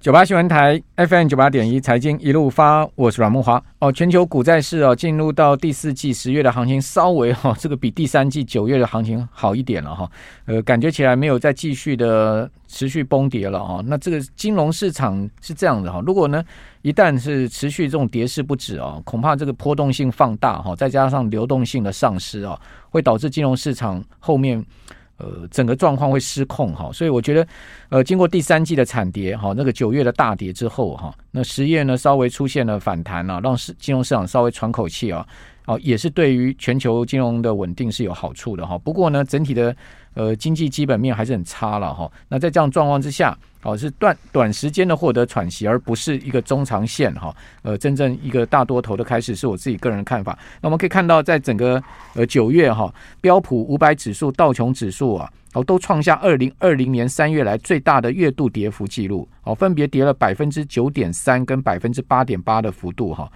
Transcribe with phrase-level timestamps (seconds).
[0.00, 3.60] 九八新闻台 FM 九八点一财经一路发，我是阮慕驊。
[3.80, 10.10] 哦，全球股债市哦，进入到第四季十月的行情，稍微哈、哦，这个比第三季九月的行情好一点了哈。
[10.46, 13.82] 呃，感觉起来没有再继续的持续崩跌了哈。
[13.84, 16.42] 那这个金融市场是这样的哈，如果呢
[16.80, 22.58] 一旦是持续这种跌势不止啊，恐怕这个波动性放大哈，再加上流动性的丧失啊，
[22.88, 24.64] 会导致金融市场后面。
[25.20, 27.46] 呃，整个状况会失控哈，所以我觉得，
[27.90, 35.26] 呃，经过第三季的惨跌哈，那个九月的大跌之后哈，那十月呢稍微出现了反弹啊，让市金融市场稍微喘口气啊，
[35.70, 38.76] 哦，也是对于全球金融的稳定是有好处的哈。
[38.76, 39.74] 不过呢，整体的
[40.14, 42.10] 呃经济基本面还是很差了哈。
[42.28, 47.32] 那在这样状况之下，哦，是短短时间的获得喘息，而不是一个中长线哈。
[47.62, 50.36] 呃，真正一个大多头的开始，是我自己个人的看法。
[50.60, 51.80] 那我们可以看到，在整个
[52.14, 63.30] 呃九月哈，标普五百指数、道琼指数啊，哦，都创下二零二零年三月来最大的月度跌幅记录，哦，分别跌了百分之九点三跟百分之八点八的幅度哈。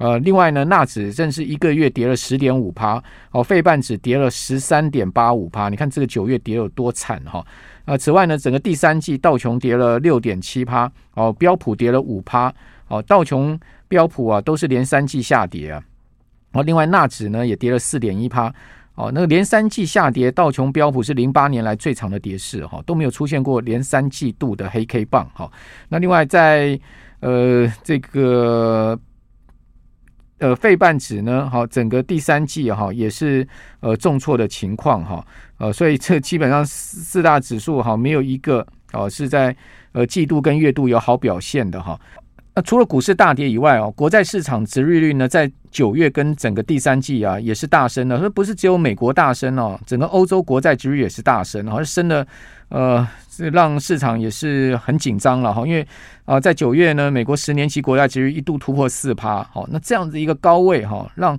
[0.00, 5.68] 呃，另外呢，纳指正是一个月跌了十点五趴，哦，费半指跌了十三点八五趴。
[5.68, 7.44] 你看这个九月跌有多惨哈。
[7.84, 12.50] 呃，此外呢，整个第三季道琼跌了六点七趴，哦，标普跌了五趴，
[12.88, 15.82] 哦，道琼标普啊都是连三季下跌啊，
[16.52, 18.50] 哦，另外纳指呢也跌了四点一趴，
[18.94, 25.50] 哦，那个连三季下跌，道琼标普是零八年来最长的跌势哈，都没有出现过连三季度的黑 K 棒哈。
[25.90, 26.80] 那另外在
[27.20, 28.98] 呃这个
[30.40, 33.46] 呃费半指呢，好，整个第三季哈也是
[33.80, 35.24] 呃重挫的情况哈。
[35.58, 39.54] 呃，所以这基本上四大指数哈，没有一个哦是在
[39.92, 41.98] 呃季度跟月度有好表现的哈。
[42.62, 48.18] 除了股市大跌以外哦，国债市场殖利率呢，在九月跟整个第三季啊也是大升的。
[48.18, 52.26] 说不是只有美国大升哦，整个欧洲国债殖利率也是大升，好像升的
[52.68, 55.66] 呃是让市场也是很紧张了哈。
[55.66, 55.86] 因为
[56.24, 61.36] 啊，在九月呢，美国十年期国债殖利率一度突破四趴，好，那这样子一个高位哈，让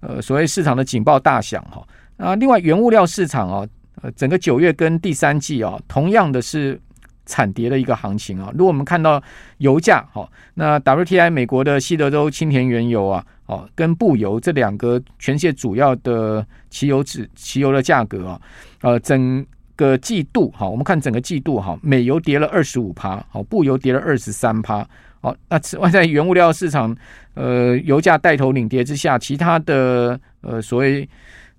[0.00, 1.82] 呃所谓市场的警报大响哈。
[2.16, 3.66] 啊，另外原物料市场啊，
[4.02, 6.80] 呃，整个九月跟第三季啊，同样的是
[7.32, 8.50] 惨跌的一个行情啊。
[8.52, 9.22] 如果我们看到
[9.56, 18.40] 油价，好，那 WTI 美国的西德州青田原油啊，哦，跟布油这两个全世界主要的汽油指汽油的价格啊，
[18.82, 24.86] 呃，整个季度哈，我们看整个季度哈，美油跌了二十五趴，好，布油跌了二十三趴，
[25.22, 26.94] 好，那此 外在原物料市场，
[27.32, 31.08] 呃，油价带头领跌之下，其他的呃所谓。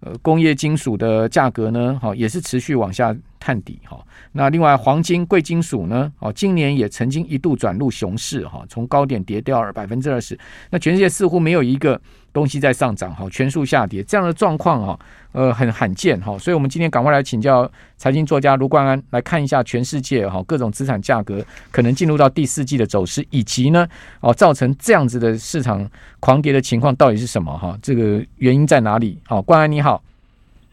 [0.05, 4.05] 呃，工业金属的价格呢，好，也是持续往下探底哈。
[4.33, 10.37] 那另外，黄金、贵金属呢，哦，今年也曾经一度转入熊市哈，从高点跌掉了百分之二十。
[10.69, 11.99] 那全世界似乎没有一个
[12.33, 14.99] 东西在上涨哈，全数下跌，这样的状况哈，
[15.31, 16.37] 呃，很罕见哈。
[16.37, 23.87] 所以我们今天赶快来请教财经作家卢冠安，来看一下全世界哈各种资产价格可能进入到第四季的走势，以及呢，
[24.19, 25.87] 哦，造成这样子的市场
[26.19, 27.77] 狂跌的情况到底是什么哈？
[27.81, 29.17] 这个原因在哪里？
[29.25, 30.03] 好，冠安你好。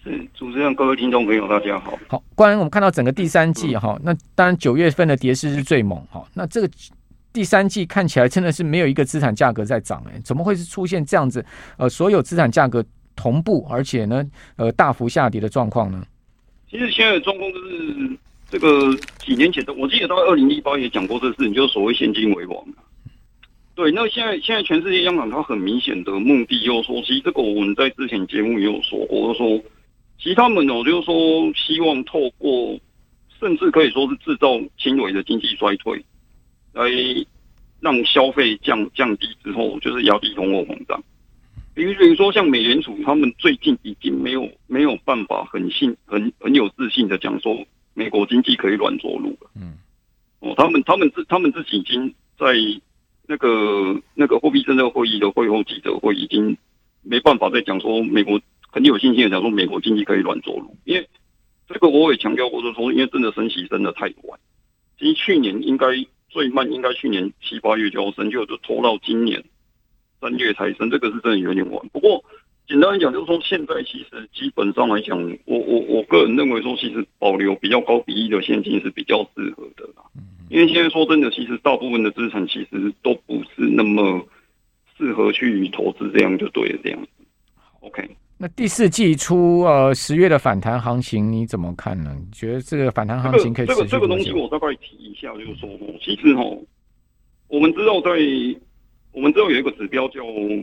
[0.03, 1.93] 是主持人，各位听众朋友，大家好。
[2.09, 6.25] 好，关于我们看到整个第三季哈，那当然九月份的跌势是最猛哈。
[6.33, 6.71] 那这个
[7.33, 11.45] 第三季看起来真的是没有一个资产价格在涨哎，怎么会是出现这样子？
[11.79, 14.25] 呃，所有资产价格同步，而且呢，
[14.57, 16.05] 呃，大幅下跌的状况呢？
[16.69, 18.19] 其实现在的状况就是
[18.51, 22.65] 这个几年前的，我记得到二零一八也讲过这事情，就是所谓现金为王。
[23.75, 29.65] 对，那现在现在全世界央行它很明显的目的，就是说，其实这个我们在之前节目也有说过，就是说。
[30.23, 32.79] 其实他们呢，就是说希望透过，
[33.39, 36.05] 甚至可以说是制造轻微的经济衰退，
[36.73, 36.89] 来
[37.81, 41.03] 让消费降降低之后，就是压低通货膨胀。
[41.75, 47.65] 比如比如说像美联储，他们最近已经没有没有办法很信很很有自信的讲说
[47.95, 49.51] 美国经济可以软着陆了。
[49.55, 49.75] 嗯，
[50.41, 52.55] 哦，他们他们自他们自己已经在
[53.27, 56.57] 那个那个货币政策会议的会后记者会已经
[57.03, 58.41] 没办法再讲说美国。
[58.73, 61.09] 很有信心的讲说，美国经济可以软着陆，因为
[61.67, 64.39] 这个我也强调过，就是说，因为真的升息升的太晚，
[64.97, 65.87] 其实去年应该
[66.31, 69.45] 最慢，应该去年七八月就要升，就就拖到今年
[70.21, 71.89] 三月才生，这个是真的有点晚。
[71.93, 72.25] 不过
[72.67, 80.05] 简单来讲，就是说现在其实基本上来讲，我我我个人认为说，其实保留比较高比例的现金是比较适合的啦。
[80.49, 84.27] 因为现在说真的，其实大部分的资产其实都不是那么
[84.97, 87.09] 适合去投资，这样就对了，这样子。
[87.81, 88.09] OK。
[88.43, 92.17] 那第四季初呃十月的反弹行情你怎么看呢？
[92.19, 93.67] 你觉得这个反弹行情可以？
[93.67, 95.69] 这个这个东西我大概提一下，就是说，
[96.03, 96.43] 其实哈，
[97.49, 98.13] 我们知道在
[99.13, 100.23] 我们知道有一个指标叫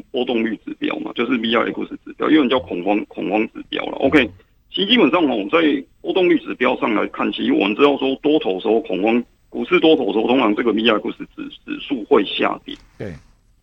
[0.10, 3.98] 波动率指标嘛，就是 VIX 指标，有人叫恐慌恐慌指标了。
[4.00, 4.28] OK，
[4.72, 5.60] 其实基本上哦，在
[6.02, 11.28] 波动率指标上来看，其实我们知道说多头时候恐慌股市多头的时候，通常这个 VIX 指
[11.64, 12.76] 指数会下跌。
[12.98, 13.14] 对，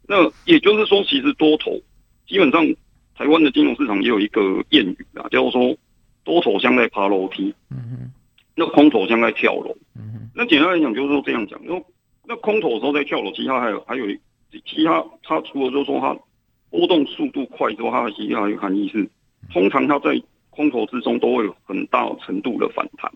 [0.06, 1.72] 那也就是说，其实多头
[2.28, 2.64] 基本上
[3.16, 4.40] 台湾的金融市场也有一个
[4.70, 5.76] 谚语啊，叫做说
[6.24, 8.12] 多头像在爬楼梯，嗯哼，
[8.56, 10.30] 那空头像在跳楼，嗯哼。
[10.34, 11.80] 那简单来讲，就是说这样讲，那
[12.26, 14.06] 那空头的时候在跳楼，其他还有还有
[14.64, 16.16] 其他，它除了就是说它
[16.70, 19.08] 波动速度快之外，它的其他还有含义是，
[19.52, 20.20] 通常它在
[20.50, 23.10] 空头之中都会有很大程度的反弹。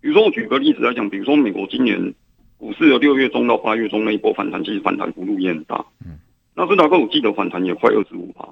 [0.00, 2.14] 比如说，我举个例子来讲，比如说美国今年
[2.58, 5.84] 股市的六月中到八月中那一波反弹，其实反弹幅度也很大。
[6.04, 6.18] 嗯，
[6.54, 8.48] 纳斯达克我记得反弹也快二十五趴。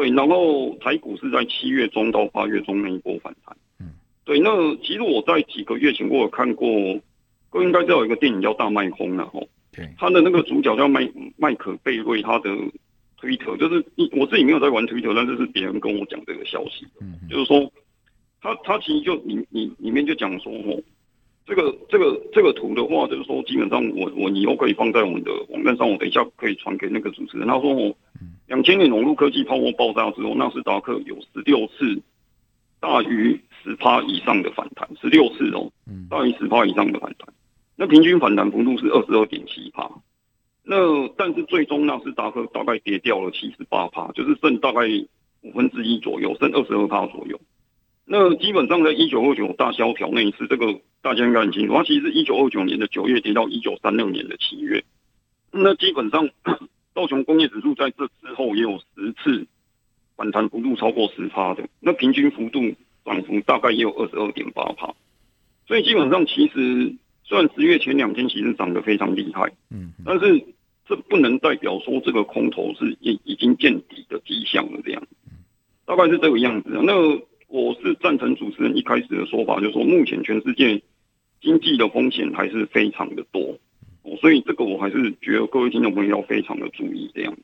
[0.00, 3.56] 对，然后台股是在七月中到八月中那一波反弹。
[3.78, 3.88] 嗯，
[4.24, 6.68] 对，那其实我在几个月前我有看过，
[7.50, 11.06] 各位应该知道有一个电影叫《大麦空》然后对，他的那个主角叫麦
[11.36, 12.50] 麦可贝瑞，他的
[13.18, 16.86] 推特就是我自己没有在玩推特，但是是别人跟我讲这个消息。
[17.00, 17.70] 嗯，就是说。
[18.42, 20.82] 他他其实就里里里面就讲说哦，
[21.44, 27.46] 这个这个这个图的话，就是说基本上我我以后可以放在我们的网站上，我等一下可以传给那个主持人。
[27.46, 27.94] 他说哦，
[28.50, 32.02] 两千年网络科技泡沫爆炸之后，纳斯达克有十六次
[32.80, 35.70] 大于十趴以上的反弹，十六次哦，
[36.10, 37.32] 大于十趴以上的反弹，
[37.76, 39.88] 那平均反弹幅度是二十二点七趴。
[40.64, 44.80] 那但是最终纳斯达克大概跌掉了七十八趴，就是剩大概
[45.42, 47.40] 五分之一左右，剩二十二趴左右。
[48.04, 51.74] 那基本上在一九二九大萧条那一次，这个大家应该很清楚。
[51.74, 54.82] 它其实是一九二九年的九月跌到一九三六年的七月。
[55.52, 56.28] 那基本上
[56.94, 59.46] 道琼工业指数在这之后也有十次
[60.16, 62.60] 反弹幅度超过十趴的，那平均幅度
[63.04, 64.92] 涨幅大概也有二十二点八趴。
[65.66, 66.94] 所以基本上其实
[67.24, 70.44] 虽然十月前两天其实涨得非常厉害，嗯，但是
[70.86, 75.02] 这不能代表说这个空头是已已经见底的迹象了这样，
[75.86, 76.70] 大概是这个样子。
[76.82, 76.92] 那
[77.46, 80.82] 我是赞成主持人一开始的说法，就是说目前全世界
[81.40, 83.56] 经济的风险还是非常的多，
[84.20, 87.36] 所以这个我还是觉得各位听众朋友要非常的注意，这样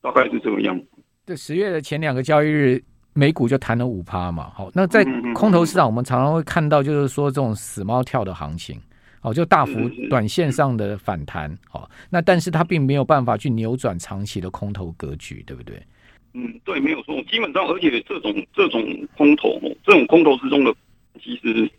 [0.00, 0.86] 大概是这个样子。
[1.26, 2.82] 这十月的前两个交易日，
[3.12, 4.50] 美股就弹了五趴嘛。
[4.54, 8.80] 好，那在空头市场，我们常常会看到，就是说这种死猫跳的行情，
[9.22, 9.72] 哦，就大幅
[10.10, 15.80] 短线上的反弹，哦，那但是它并没有办法去扭转长期的空头格局，对不对？
[16.34, 17.22] 嗯，对，没有错。
[17.30, 20.74] 基本上，而且这种这种空头，这种空头之中的，
[21.22, 21.70] 其实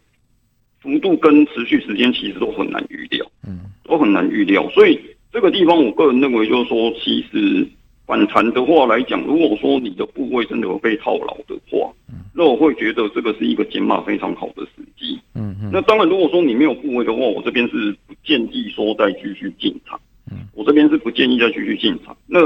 [0.85, 4.69] 幅度跟持续时间其实都很难预料，嗯，都很难预料。
[4.69, 4.99] 所以
[5.33, 7.67] 这个地方，我个人认为就是说，其实
[8.05, 15.19] 反弹的话来讲，如果说你的部位真的有被套牢的话，嗯，那我会觉得这个是一个减码非常好的时机。
[15.33, 15.71] 嗯嗯。
[15.73, 19.99] 那当然，如果说你没有部位的话，我这边是不建议说再继续进场。
[20.31, 22.15] 嗯，我这边是不建议再继续进场。
[22.27, 22.39] 那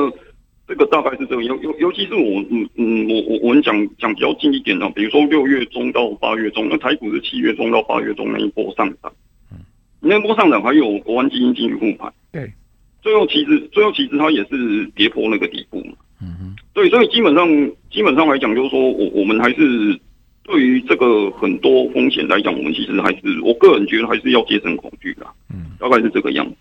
[0.69, 9.11] 这个大概是这个，尤尤尤其是我，嗯嗯，我我我们讲讲比较近一点的，比如说六月中到八月中，那台股是七月中到八月中那一波上涨，
[9.51, 9.57] 嗯，
[9.99, 12.53] 那波上涨还有国安基金进去护盘，对，
[13.01, 15.79] 最后其实最后其实它也是跌破那个底部。
[15.79, 17.47] 嘛，嗯哼，对，所以基本上
[17.89, 19.99] 基本上来讲，就是说我我们还是
[20.43, 26.55] 对于这个很多风险来讲，我们其实还是我个人觉得还是要节省恐惧的，嗯，大概是这个样子。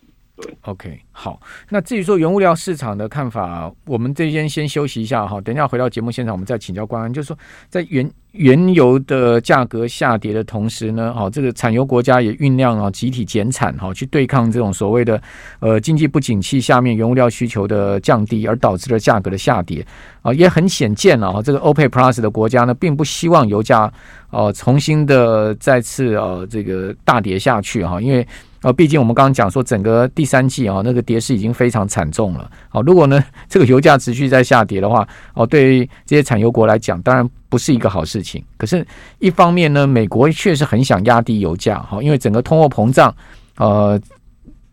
[0.62, 1.40] ，OK，好。
[1.68, 5.40] 那至于说原物料市场的看法，我们这边先休息一下哈。
[5.40, 7.12] 等一下回到节目现场，我们再请教关安。
[7.12, 7.38] 就是说，
[7.68, 15.20] 在原原油的价格下跌的同时呢，哦，这个产油国家也酝酿啊集体减产哈，去对抗这种所谓的
[15.60, 19.84] 呃经济不景气下面原物料需求的降低，而导致了价格的下跌
[20.22, 21.42] 啊，也很显见了哈。
[21.42, 23.92] 这个 OPEC Plus 的国家呢，并不希望油价
[24.30, 28.26] 哦重新的再次呃这个大跌下去哈，因为。
[28.60, 32.50] 啊，毕竟我们刚刚讲说，整个第三季啊，那个跌势已经非常惨重了。
[32.68, 38.44] 好，如果呢 这个油价持续在下跌的话，哦，对于这些产油国来讲，当然不是一个好事情。
[38.56, 38.84] 可是，
[39.20, 43.14] 一方面呢，美国确实很想压低油价，哈，因为整个通货膨胀，
[43.58, 44.00] 呃，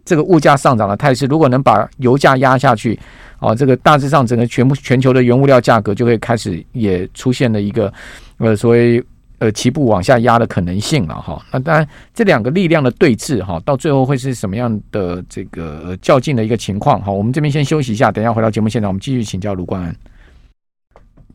[0.03, 2.99] 这个物价上涨的态势，如果能把油价压下去，
[3.39, 7.93] 哦，这个大致上整个全部全球的原物料价格就会开始也出现了一个
[8.37, 9.03] 呃所谓。
[9.39, 11.43] 呃，齐步往下压的可能性了哈。
[11.51, 17.11] 那当然，这两个力量的对峙哈，到最后会是什么样的这个较劲的一个情况哈？
[17.11, 19.95] 我们这边先休息一下，等一下回到节目现场，我们继续请教卢冠安。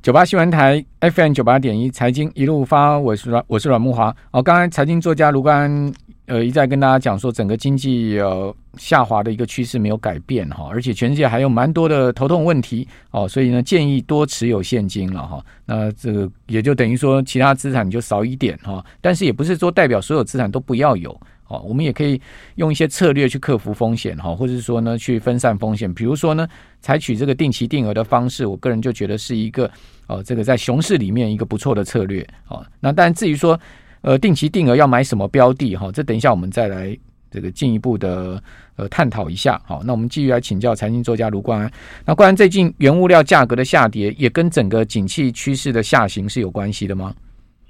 [0.03, 4.15] 九八新闻台 FM 九八点一财经一路发，我是阮，我是阮木华。
[4.31, 5.93] 哦，刚才财经作家卢冠安。
[6.31, 15.45] 呃，一再跟大家讲说，整个经济呃下滑的一个趋势没有改变哈，而且全世界还有蛮多的头痛问题哦，所以呢，建议多持有现金了哈。
[15.67, 21.11] 那这个也就等于说，其他资产就少一点哈，但是也不是说代表所有资产都不要有
[21.49, 21.59] 哦。
[21.67, 22.21] 我们也可以
[22.55, 25.93] 用一些策略去克服风险哈，或者说呢，去分散风险。
[25.93, 26.47] 比如说呢，
[26.81, 29.69] 采取这个定期定额的方式，我个人就觉得是一个
[30.07, 32.65] 哦，这个在熊市里面一个不错的策略哦。
[32.79, 33.59] 那但至于说。
[34.03, 35.91] 呃，定期定额要买什么标的哈？
[35.93, 36.97] 这等一下我们再来
[37.31, 38.43] 这个进一步的
[38.77, 39.61] 呃探讨一下。
[39.67, 41.73] 好，那我们继续来请教财经作家卢冠安。
[42.05, 47.15] 那冠安，最近原物料价格的下跌，也跟整个景气趋势的下行是有关系的吗？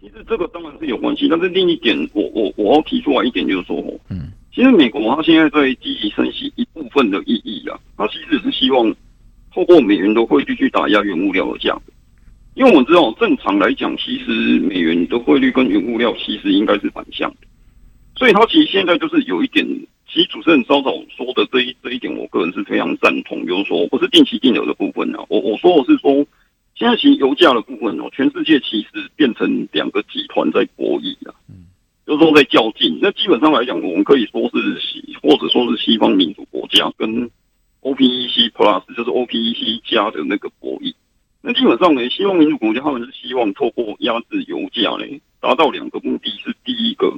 [0.00, 3.76] 其实这个当然是有关系，但是另一点，我我我要提出来一点就是说，
[4.08, 8.94] 嗯，其实美国它现在在积极升息一部分的意义啊，它其实是希望
[9.54, 11.92] 透过美元的汇率去打压原物料的价格，
[12.54, 17.46] 因为我们知道正常来讲，其实美元的汇率跟原物料其实应该是反向的，
[18.16, 19.66] 所以它其实现在就是有一点，
[20.12, 26.26] 其实主持人稍早说的这一这一点，我个人是非常赞同，就是说不是定期定额的部分啊，我我说我是说。
[26.76, 31.66] 现在其实油价的部分哦，全世界其实变成两个集团在博弈啊，嗯，
[32.06, 32.98] 就是说在较劲。
[33.02, 37.28] 那基本上来讲，我们可以说是西，或者说是西方民主国家跟
[37.82, 40.94] OPEC Plus，就是 OPEC 加的那个博弈。
[41.42, 47.14] 那基本上呢，西方民主国家他们是希望透过压制油价呢，达到两个目的，是第一个，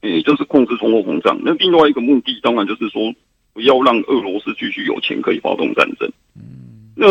[0.00, 1.40] 诶，就是控制通货膨胀。
[1.42, 3.14] 那另外一个目的，当然就是说
[3.52, 6.10] 不要让俄罗斯继续有钱可以发动战争。
[6.36, 7.06] 嗯，那。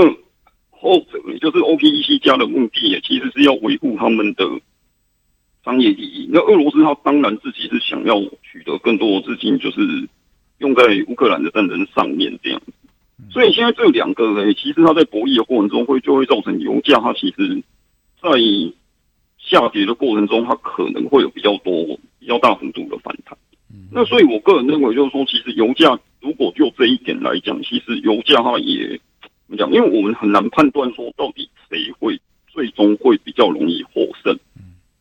[0.81, 4.45] 后者呢，就是 OPEC 加的目的也其实是要维护他们的
[5.65, 6.29] 商业利益。
[6.31, 10.07] 那俄罗斯他当然自己是想要取得更多的资金，就是
[10.59, 12.61] 用在乌克兰的战争上面这样。
[13.31, 17.61] 所以现在这两个呢，其实它在博弈的过程中会就会造成油价它其实，
[18.21, 18.29] 在
[19.37, 23.37] 下跌的过程中，它可能会有比较多、比较大幅度的反弹。
[23.91, 28.99] 那所以我个人认为，就是说，其实油价如果就这一点来讲，其实油价它也。
[29.47, 29.73] 怎么讲？
[29.73, 34.37] 因为我们很难判断说到底谁会最终会比较容易获胜。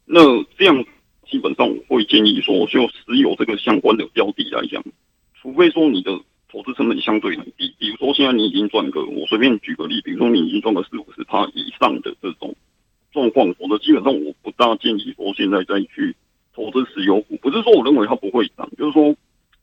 [0.07, 0.83] 那这样
[1.29, 4.83] 基本上我会建议说，就石油这个相关的标的来讲，
[5.35, 6.19] 除非说你的
[6.51, 12.55] 投资成本相对很低，比如说现在你已经赚个，我随便举个例，比如说你已经赚个四五十趴以上的这种
[13.13, 16.15] 状况，否则基本上我不大建议说现在再去
[16.55, 17.37] 投资石油股。
[17.43, 19.15] 不是说我认为它不会涨，就是说。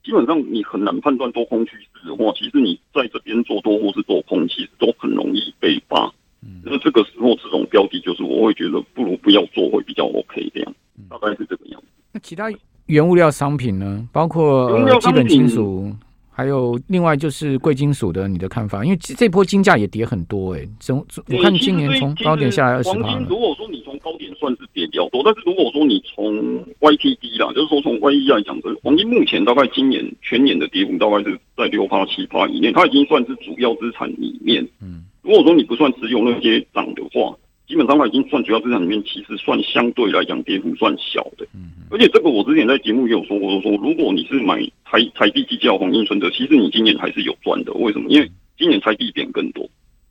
[0.05, 6.13] 基本上你很难判断多空趋势的话，其实你在这边做多或是做空，其实都很容易被发。
[6.43, 10.75] 嗯，那这个时候这种标的，就是我会觉得不如不要做会比较 OK 这样，
[11.09, 11.87] 大概是这个样子。
[12.11, 12.51] 那其他
[12.85, 14.07] 原物料商品呢？
[14.13, 15.91] 包括基本金属，
[16.35, 18.83] 还有另外就是贵金属的，你的看法？
[18.83, 20.97] 因为这波金价也跌很多哎、欸，从
[21.29, 23.17] 我看今年从高点下来二十趴。
[23.29, 26.35] 如果说你从高点算是跌比较多，但是如果说你从
[26.81, 34.61] YTD 啦，就是说从 YE 来讲，的黄金目前大概今年全年的跌幅大概是在六趴七趴以内，它已经算是主要资产里面。
[34.81, 37.33] 嗯，如果说你不算持有那些涨的话，
[37.67, 41.45] 基本上它已经算主要资产里面，其实算相对来讲跌幅算小的。
[41.53, 47.73] 嗯，而且这个我之前在节目也有说过，说如果你是买台台币计价黄金存折，其实你今年还是有赚的。
[47.73, 48.09] 为什么？
[48.09, 49.63] 因为今年台币贬更多。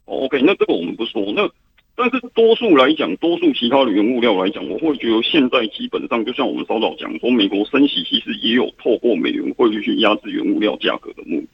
[0.07, 1.49] 哦 OK，那这个我们不说那。
[1.97, 11.54] 但是多数来讲，多数其他的原物料来讲，我会觉得现在基本上就像我们稍早讲说，美国升息其实也有透过美元汇率去压制原物料价格的目的。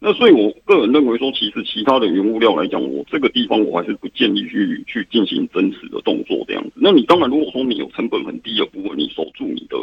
[0.00, 6.72] 嗯，那所以我个人认为说，其实其他的原物料来讲，我这个地方我还是不建议去去进行增持的动作这样子。
[6.74, 9.76] 那你当然如果说你有成本很低的部分，你守住你的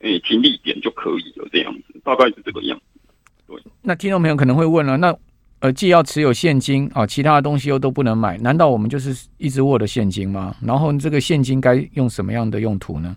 [0.00, 3.00] 诶停利点就可以了这样子，大概是这个样子。
[3.46, 5.16] 对，那听众朋友可能会问了，那。
[5.60, 10.54] 呃，既要持有现金啊，其他的东西又都不能买，难道我们就是一直握着现金吗？
[10.62, 13.16] 然后这个现金该用什么样的用途呢？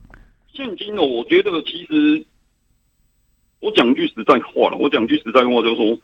[0.54, 2.26] 现金呢，我觉得其实
[3.60, 6.00] 我讲句实在话了，我讲句实在话就是说，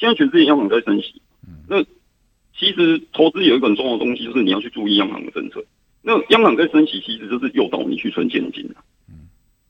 [0.00, 1.20] 现在全世界央行在升息，
[1.68, 1.82] 那
[2.58, 5.62] 其实投资有一个很重要的东西，就是你要去注意央行的政策。
[6.00, 8.66] 那央行在升息，其实就是诱导你去存现金。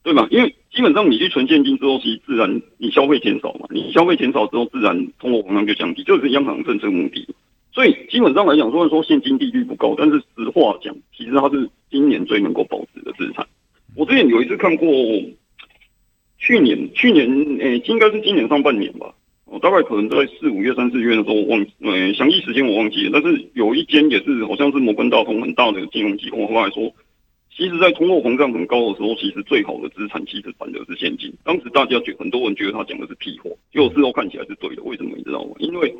[0.02, 0.26] 对吧？
[0.30, 7.28] 因为基本上你去存现金之后，其实自然你消费减少嘛，你消费减少之后，自然通货膨胀就降低，就是央行政策目的。
[7.72, 13.46] 所以基本上来讲，虽然说现金利率不高，但是实话讲，其实它是今年最能够保值的资产。
[13.94, 14.88] 我之前有一次看过，
[16.38, 19.14] 去年去年诶、欸，应该是今年上半年吧，
[19.50, 26.94] 我大概可能在四五月、三四月的时候，我忘呃详细时间我忘记了，但是有一间也是好像是摩根大通很大的金融机构后来说。
[27.52, 31.30] 其实，在通货膨胀很高的时候，其实最好的资产其实反而是现金。
[31.44, 34.82] 当时大家觉很多人觉得他讲的是屁话，结果事后看起来是对的。
[34.84, 35.50] 为什么你知道吗？
[35.58, 35.94] 因为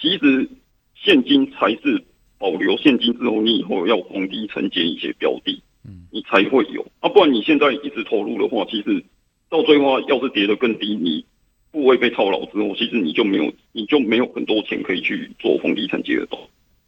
[0.00, 0.48] 其实
[0.96, 2.02] 现金才是
[2.38, 6.84] 保留现金之后，你以后要逢低承接一些标的，嗯，你才会有。
[6.98, 9.04] 啊，不然你现在一直投入的话，其实
[9.50, 11.24] 到最后要是跌得更低，你
[11.74, 16.38] 部位被套牢之后，其实你就没有，你就没有很多钱可以去做房地产接的动。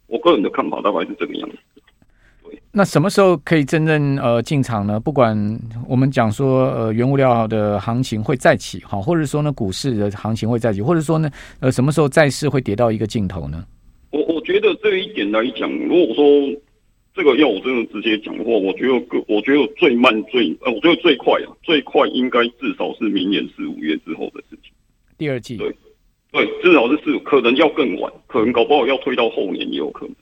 [0.07, 1.57] 我个人的看法大概是这个样子。
[2.71, 4.97] 那什么时候可以真正呃进场呢？
[4.97, 5.35] 不管
[5.85, 11.29] 我们讲说呃原物料的行情会再起好，或者说呢股市的行情会再起，或者说呢
[11.59, 13.65] 呃什么时候债市会跌到一个尽头呢？
[14.11, 16.23] 我我觉得这一点来讲，如果说
[17.17, 24.71] 这个要我真的直接讲的话，我觉得个我觉得最慢最呃，我觉得最快啊，最快应该至少是明年四五月之后的事情。
[25.17, 25.57] 第二季。
[25.57, 25.73] 对
[26.31, 30.15] 对，至少是四，可能要更晚，可能搞不好要推到后年也有可能。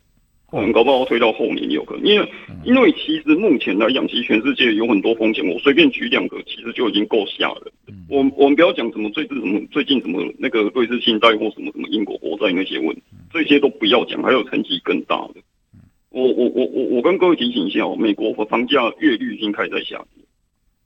[0.51, 2.29] 可能搞不好推到后年也有可能，因为
[2.63, 5.45] 因为其实目前来讲，其实全世界有很多风险。
[5.45, 7.97] 我随便举两个，其实就已经够吓人。
[8.07, 13.01] 我我们不要讲什么最近什么最近什么那个瑞士信贷或什么什么英国国债那些问题，
[13.33, 14.21] 这些都不要讲。
[14.23, 15.41] 还有层级更大的，
[16.15, 20.23] 我我我我我跟各位提醒一下哦，美国和房价月率已经开始在下跌。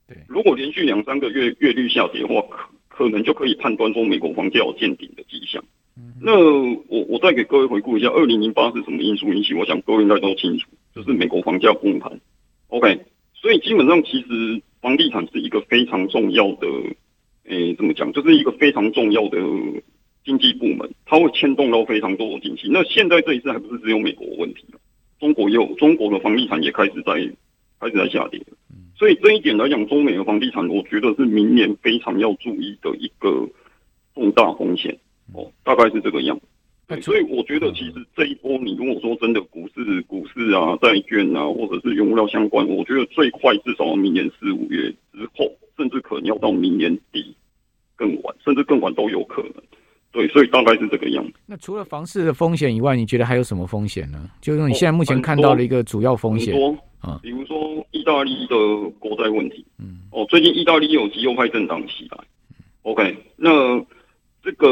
[0.08, 2.42] 对，如果连续两三个月月率下跌的话，
[2.88, 5.64] 可可能就可以判断说美国房价有见顶的迹象。
[6.20, 9.54] 那我我再给各位回顾一下，二零零八是什么因素引起？
[9.54, 12.20] 我想各位应该都清楚，就是美国房价崩盘。
[12.68, 13.00] OK，
[13.32, 16.66] 所以基本上其实房地产是一个非常重要的，
[17.44, 18.12] 诶、欸，怎么讲？
[18.12, 19.38] 就是一个非常重要的
[20.24, 22.68] 经济部门，它会牵动到非常多的经济。
[22.70, 24.64] 那现在这一次还不是只有美国问题，
[25.20, 27.12] 中国也有，中国的房地产也开始在
[27.78, 28.42] 开始在下跌。
[28.98, 33.48] 所以这一点来讲，中美的房地产，我觉得是明年非常要注意的一个
[34.14, 34.98] 重大风险。
[35.32, 36.42] 哦，大概是这个样子。
[36.88, 47.34] 对，所以我觉得其实这一波，你如果说真的股市、股市啊、债券啊，或者是原物料相关，我觉得最快至少明年四五月之后，甚至可能要到明年底
[47.94, 49.54] 更晚，甚至更晚都有可能。
[50.12, 51.32] 对，所以大概是这个样子。
[51.46, 54.30] 那除了房市的风险以外，你觉得还有什么风险呢？
[54.40, 56.54] 就是你现在目前看到的一个主要风险
[57.00, 58.56] 啊，比如说意大利的
[58.98, 59.64] 国债问题。
[59.78, 62.18] 嗯，哦，最近意大利有极右派政党起来。
[62.82, 63.84] OK，那。
[64.42, 64.66] 这个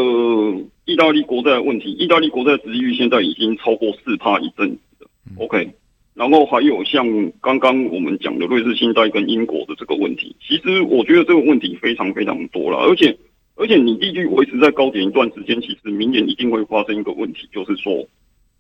[0.87, 5.11] 意大利国债的问题，意大利国债殖利率现在已经超过四帕一阵子了。
[5.37, 5.71] OK，
[6.14, 7.07] 然后还有像
[7.42, 13.14] 刚刚我们讲的瑞士信贷跟英国的这个问题，其实我觉得这个问题非常非常多了，而且
[13.58, 18.06] 而且你利率维持在高点一段时间，其实明年一定会发生一个问题，就是说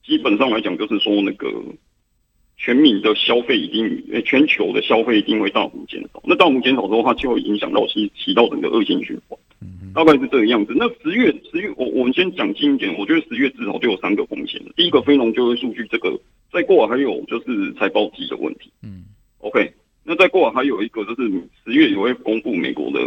[0.04, 1.48] 基本上来讲，就是说那个
[2.56, 6.20] 全民的消费一定，全球的消费一定会大幅减少。
[6.24, 9.38] 那大幅减少之后，它就会影响到其起到整个恶性循环。
[9.94, 10.74] 大概是这个样子。
[10.76, 12.94] 那十月，十月，我我们先讲近一点。
[12.98, 14.60] 我觉得十月至少就有三个风险。
[14.76, 16.20] 第一个，非农就业数据，这个
[16.52, 18.70] 再过来还有就是财报季的问题。
[18.82, 19.04] 嗯
[19.38, 19.72] ，OK。
[20.04, 21.30] 那再过来还有一个就是
[21.64, 23.00] 十月也会公布美国的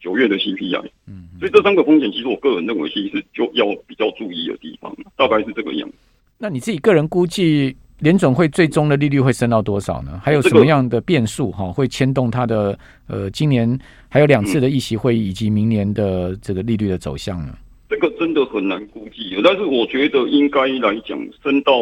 [0.00, 0.90] 九月的 CPI。
[1.06, 4.92] 嗯，所以这三个风险，其实我个人认为其实就要比较注意的地方。
[5.16, 5.94] 大概是这个样子。
[6.38, 7.76] 那你自己个人估计？
[8.00, 10.18] 联总会最终的利率会升到多少呢？
[10.24, 17.54] 还有什么样的变数哈，会牵动它的呃，今年还有两次的议席会议，以及明年的这个利率的走向呢？
[17.90, 21.74] 这个真的很难估计，但是我觉得应该来讲，升到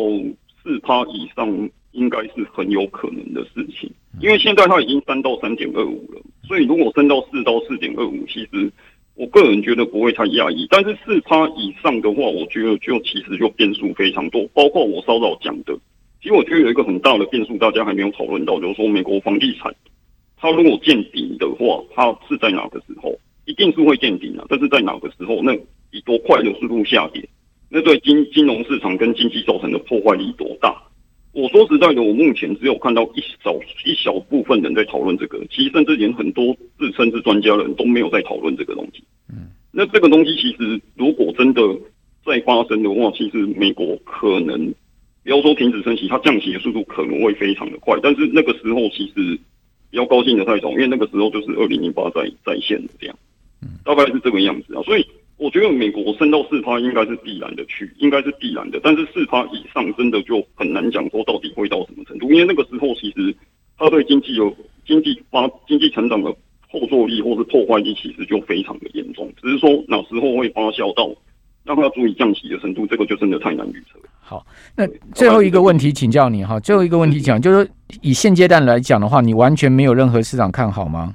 [0.61, 3.89] 四趴以上，应该是很有可能的事情。
[4.19, 8.73] 因为现在它已经升到三点二五了，所以如果升到四到四点二五，其实
[9.15, 10.67] 我个人觉得不会太讶异。
[10.71, 15.79] 但是四趴以上的话，我觉得就其实就变数非常多，包括我稍早讲的。
[16.23, 19.73] 其实我觉得有一个很大的变数，大家还没有讨论到，就是说美国房地产，
[20.37, 23.15] 它如果见顶的话，它是在哪个时候？
[23.45, 25.41] 一定是会见顶啊，但是在哪个时候？
[25.43, 25.55] 那
[25.91, 27.27] 以多快的速度下跌？
[27.71, 30.77] 那对金金融市场跟经济造成的破坏力多大？
[31.33, 39.03] 我说实在的，我目前只有看到一小一小部分人在讨论这个，其实甚至连很多自称是专家的人都没有在讨论这个东西。
[39.31, 41.63] 嗯，那这个东西其实如果真的
[42.25, 44.75] 再发生的话，其实美国可能。
[45.25, 49.39] 不要说停止升息，它降息的速度可能会非常的快，但是那个时候其实
[49.91, 53.19] 不要高兴的太早，因为那个时候就是二零零八在在线的这样，
[53.85, 54.81] 大概是这个样子啊。
[54.85, 55.05] 所以
[55.39, 58.81] 我觉得美国升到四趴应该是必然的去，应该是必然的。
[58.83, 63.35] 但是四趴以上真的就很难讲说到底会到什么程度，因为那个时候其实
[63.79, 66.31] 它对经济有经济发经济成长的
[66.69, 71.09] 后坐力或是破坏力其实就非常的严重，只是说哪时候会发酵到
[71.65, 73.99] 让它足以降息的程度，这个就真的太难预测。
[74.21, 74.45] 好，
[74.77, 77.71] 那最后一个问题请教你哈，最后一个问题讲，就是
[78.03, 81.15] 以现阶段来讲的话，你完全没有任何市场看好吗？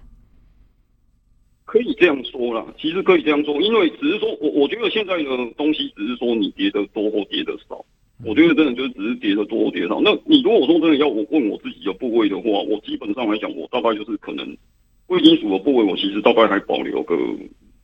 [1.66, 5.24] 可以这样说啦，其实可以这样说，因为只是说我我觉得现在的
[5.56, 7.86] 东西只是说你跌的多或跌的少，
[8.26, 10.02] 我觉得真的就是只是跌的多或跌的少。
[10.02, 14.58] 那你如果说真的要我问我自己的部位的话，我基本上来讲，我大概就是可能
[15.06, 17.16] 贵金属的部位，我其实大概还保留个，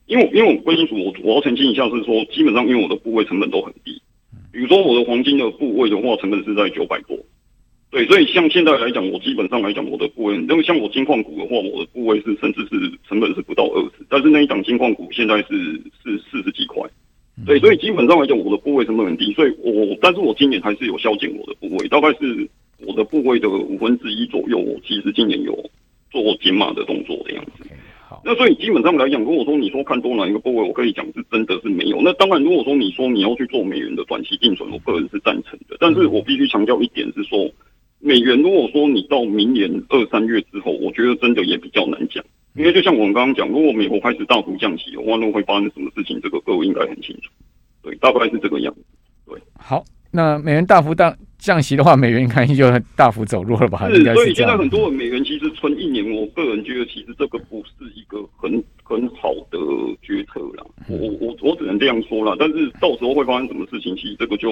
[0.06, 4.02] 因为因为我贵金属，我我要澄清一下是说，基本上因为我的部位成本都很低。
[4.52, 7.16] 比如说我的黄金的部位的话，成本是在九百多，
[7.90, 15.54] 对，所以像现在来讲，我基本上来讲，我的部位，因为像我金矿股的话，我的部位是甚至是成本是不到二十，但是那一档金矿股现在是
[16.04, 16.88] 是四十几块，
[17.44, 22.48] 对，所以基本上来讲，我的部位成本很低，所以我，但是我今年还是有削减我的部位，大概是
[22.86, 25.52] 我的部位的五分之一左右，我其实今年有
[26.12, 27.66] 做减码的动作的样子。
[28.24, 32.00] 那所以基本上来讲，如果说你说看多哪一个部位，我可以讲是真的是没有。
[32.02, 35.76] 那当然，如果说你说你要去做美元的短期定存，我个人是赞成的。
[35.80, 37.50] 但是我必须强调一点是说，
[38.02, 47.30] 美元如果说你到明年二三月之后，我觉得真的也比较难讲，因为就像我们刚刚讲，如果美国开始大幅降息，万一会发生什么事情，这个各位应该很清楚。
[47.82, 48.80] 对，大概是这个样子。
[49.26, 53.86] 对，好，那美元大幅大降息的话，美元应该就大幅走弱了吧？
[53.90, 59.58] 是，所以现在很多美元其实存一年，我个人觉得其实这个不是一个很很好的
[60.00, 60.64] 决策啦。
[60.88, 64.50] 我我我只能这样说啦，但是到时候会发生什么事情，其实这个就。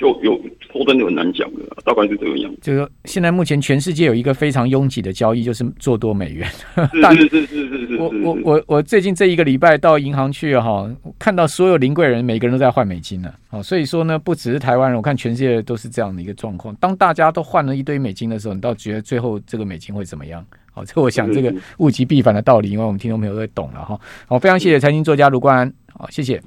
[0.00, 0.40] 就有
[0.72, 2.58] 说真的很难讲的，大概是这个样子。
[2.62, 6.48] 就是说，现在目前全世界有一个非常拥挤的交易，就是做多美元。
[7.14, 7.96] 是是是是是是。
[7.98, 13.30] 我我我我最近这一个礼拜到银行去哈，看到所有临柜人每个人都在换美金呢。
[13.50, 16.74] 哦，所以说呢，不只是台湾人，我看全世界都是这样的一个状况。
[16.76, 20.42] 当大家都换了一堆美金的时候，你倒觉得最后这个美金会怎么样？
[20.72, 24.00] 好，这我想这个物极必反的道理，因为我们听众朋友都懂了哈。
[24.26, 26.40] 好，非常谢谢财经作家卢冠安，好，谢谢。